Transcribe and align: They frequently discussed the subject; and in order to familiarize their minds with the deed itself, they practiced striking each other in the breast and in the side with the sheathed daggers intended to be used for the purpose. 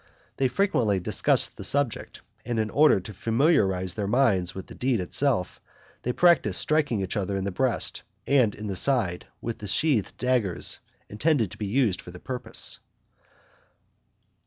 They 0.37 0.47
frequently 0.47 0.99
discussed 0.99 1.57
the 1.57 1.63
subject; 1.63 2.21
and 2.43 2.57
in 2.57 2.71
order 2.71 2.99
to 2.99 3.13
familiarize 3.13 3.93
their 3.93 4.07
minds 4.07 4.55
with 4.55 4.65
the 4.65 4.73
deed 4.73 4.99
itself, 4.99 5.61
they 6.01 6.11
practiced 6.11 6.59
striking 6.59 7.01
each 7.01 7.15
other 7.15 7.35
in 7.35 7.43
the 7.43 7.51
breast 7.51 8.01
and 8.25 8.55
in 8.55 8.65
the 8.65 8.75
side 8.75 9.27
with 9.41 9.59
the 9.59 9.67
sheathed 9.67 10.17
daggers 10.17 10.79
intended 11.07 11.51
to 11.51 11.57
be 11.59 11.67
used 11.67 12.01
for 12.01 12.09
the 12.09 12.19
purpose. 12.19 12.79